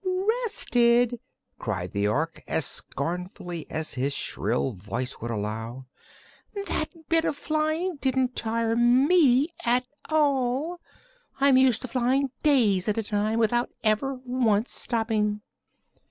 [0.43, 1.19] "Rested!"
[1.59, 5.85] cried the Ork, as scornfully as his shrill voice would allow.
[6.65, 10.79] "That bit of flying didn't tire me at all.
[11.39, 15.41] I'm used to flying days at a time, without ever once stopping."